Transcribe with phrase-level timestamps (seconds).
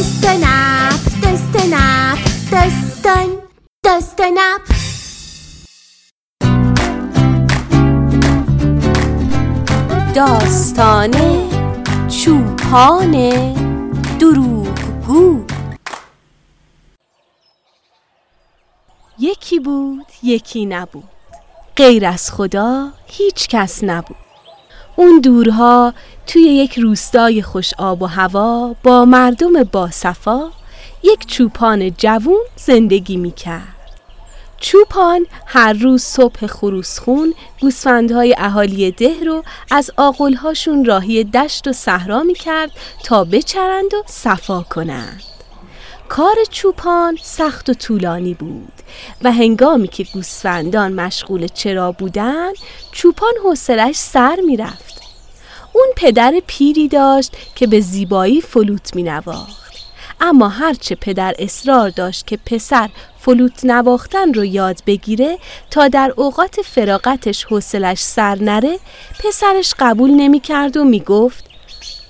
[0.00, 2.18] دست نپ دست نپ
[2.52, 3.26] دستن
[3.84, 4.60] دست نپ
[10.14, 11.10] داستان
[12.08, 13.12] چوپان
[14.18, 15.44] دروغگو.
[19.18, 21.04] یکی بود یکی نبود.
[21.76, 24.29] غیر از خدا هیچ کس نبود.
[25.00, 25.94] اون دورها
[26.26, 30.50] توی یک روستای خوش آب و هوا با مردم باصفا
[31.02, 33.76] یک چوپان جوون زندگی می کرد.
[34.58, 42.22] چوپان هر روز صبح خروسخون گوسفندهای اهالی ده رو از آقلهاشون راهی دشت و صحرا
[42.22, 42.70] می کرد
[43.04, 45.22] تا بچرند و صفا کنند.
[46.10, 48.72] کار چوپان سخت و طولانی بود
[49.22, 52.52] و هنگامی که گوسفندان مشغول چرا بودن
[52.92, 55.02] چوپان حوصلش سر می‌رفت
[55.72, 59.74] اون پدر پیری داشت که به زیبایی فلوت می نواخت.
[60.20, 65.38] اما هرچه پدر اصرار داشت که پسر فلوت نواختن رو یاد بگیره
[65.70, 68.78] تا در اوقات فراغتش حوصلش سر نره
[69.24, 71.44] پسرش قبول نمی کرد و می گفت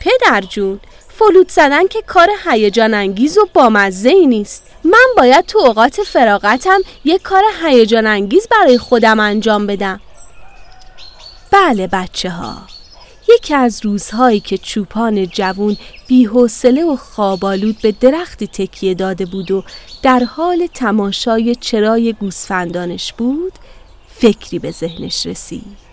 [0.00, 0.80] پدر جون
[1.18, 4.62] فلوت زدن که کار هیجان انگیز و بامزه ای نیست.
[4.84, 10.00] من باید تو اوقات فراغتم یک کار هیجان انگیز برای خودم انجام بدم.
[11.50, 12.56] بله بچه ها
[13.28, 19.64] یکی از روزهایی که چوپان جوون بیحوصله و خوابالود به درختی تکیه داده بود و
[20.02, 23.52] در حال تماشای چرای گوسفندانش بود
[24.08, 25.85] فکری به ذهنش رسید.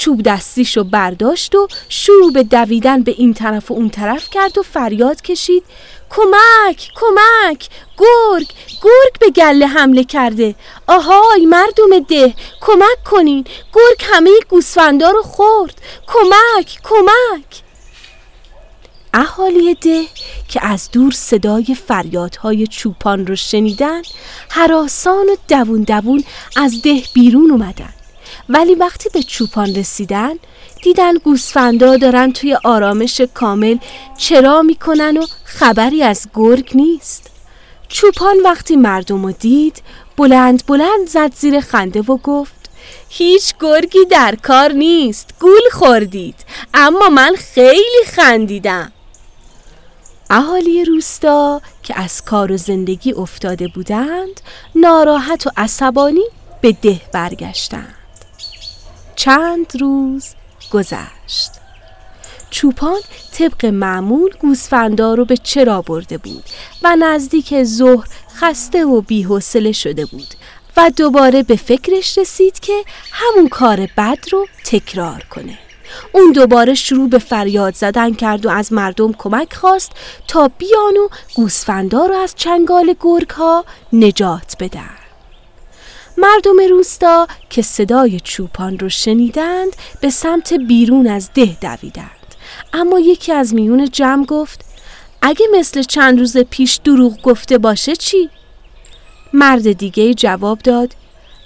[0.00, 4.62] چوب دستیشو برداشت و شروع به دویدن به این طرف و اون طرف کرد و
[4.62, 5.64] فریاد کشید.
[6.10, 8.48] کمک کمک گرگ
[8.82, 10.54] گرگ به گله حمله کرده.
[10.86, 13.44] آهای مردم ده کمک کنین.
[13.72, 15.74] گرگ همه گوسفندا رو خورد.
[16.06, 17.62] کمک کمک.
[19.14, 20.04] اهالی ده
[20.48, 24.02] که از دور صدای فریادهای چوپان رو شنیدن
[24.48, 26.24] حراسان و دوون دوون
[26.56, 27.99] از ده بیرون اومدن.
[28.48, 30.34] ولی وقتی به چوپان رسیدن
[30.82, 33.78] دیدن گوسفندا دارن توی آرامش کامل
[34.18, 37.30] چرا می‌کنن و خبری از گرگ نیست.
[37.88, 39.82] چوپان وقتی مردم رو دید
[40.16, 42.70] بلند بلند زد زیر خنده و گفت
[43.08, 46.34] هیچ گرگی در کار نیست گول خوردید
[46.74, 48.92] اما من خیلی خندیدم.
[50.30, 54.40] اهالی روستا که از کار و زندگی افتاده بودند
[54.74, 56.24] ناراحت و عصبانی
[56.60, 57.99] به ده برگشتند.
[59.20, 60.26] چند روز
[60.72, 61.50] گذشت.
[62.50, 63.00] چوپان
[63.32, 66.44] طبق معمول گوسفندا رو به چرا برده بود
[66.82, 70.34] و نزدیک ظهر خسته و بیحوصله شده بود
[70.76, 75.58] و دوباره به فکرش رسید که همون کار بد رو تکرار کنه.
[76.12, 79.92] اون دوباره شروع به فریاد زدن کرد و از مردم کمک خواست
[80.28, 84.99] تا بیان و گوسفندا رو از چنگال گرگ ها نجات بدن.
[86.20, 92.34] مردم روستا که صدای چوپان رو شنیدند به سمت بیرون از ده دویدند
[92.72, 94.64] اما یکی از میون جمع گفت
[95.22, 98.30] اگه مثل چند روز پیش دروغ گفته باشه چی؟
[99.32, 100.94] مرد دیگه جواب داد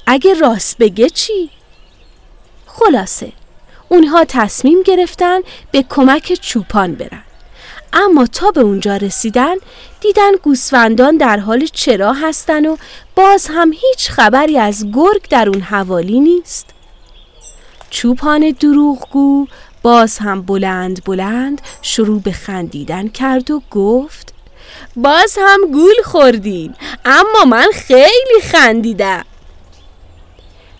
[0.06, 1.50] اگه راست بگه چی؟
[2.66, 3.32] خلاصه
[3.88, 5.40] اونها تصمیم گرفتن
[5.70, 7.24] به کمک چوپان برن
[7.94, 9.54] اما تا به اونجا رسیدن
[10.00, 12.76] دیدن گوسفندان در حال چرا هستن و
[13.16, 16.66] باز هم هیچ خبری از گرگ در اون حوالی نیست.
[17.90, 19.46] چوپان دروغگو
[19.82, 24.34] باز هم بلند بلند شروع به خندیدن کرد و گفت
[24.96, 26.74] باز هم گول خوردین
[27.04, 29.24] اما من خیلی خندیدم.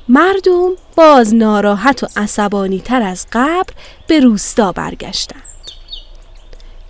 [0.08, 3.72] مردم باز ناراحت و عصبانی تر از قبل
[4.06, 5.43] به روستا برگشتند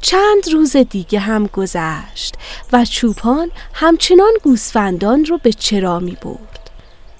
[0.06, 2.34] چند روز دیگه هم گذشت
[2.72, 6.70] و چوپان همچنان گوسفندان رو به چرا می برد.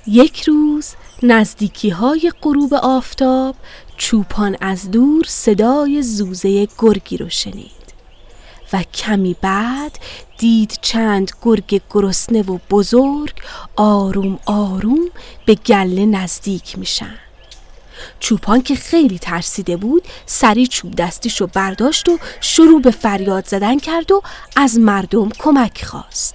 [0.06, 3.56] یک روز نزدیکی های غروب آفتاب
[3.96, 7.94] چوپان از دور صدای زوزه گرگی رو شنید
[8.72, 9.98] و کمی بعد
[10.38, 13.34] دید چند گرگ گرسنه و بزرگ
[13.76, 15.10] آروم آروم
[15.46, 17.23] به گله نزدیک میشن
[18.20, 23.78] چوپان که خیلی ترسیده بود سری چوب دستیش رو برداشت و شروع به فریاد زدن
[23.78, 24.22] کرد و
[24.56, 26.34] از مردم کمک خواست.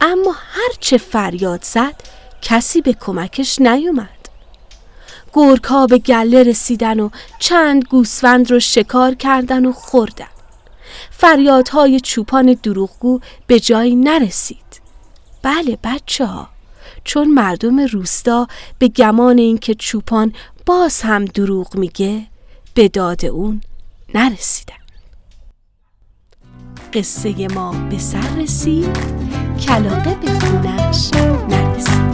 [0.00, 1.94] اما هرچه فریاد زد
[2.42, 4.08] کسی به کمکش نیومد.
[5.32, 10.26] گرگ به گله رسیدن و چند گوسفند رو شکار کردن و خوردن.
[11.10, 14.80] فریادهای چوپان دروغگو به جایی نرسید.
[15.42, 16.48] بله بچه ها
[17.04, 18.48] چون مردم روستا
[18.78, 20.32] به گمان اینکه چوپان
[20.66, 22.26] باز هم دروغ میگه
[22.74, 23.60] به داد اون
[24.14, 24.74] نرسیدن.
[26.92, 28.96] قصه ما به سر رسید
[29.66, 31.10] کلاقه به خونش
[31.48, 32.12] نرسید.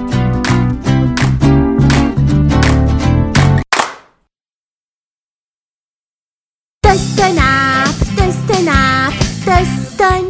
[6.85, 9.15] دست نپ دست نپ
[9.47, 10.23] دستان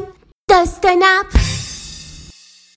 [0.51, 1.48] دست نپ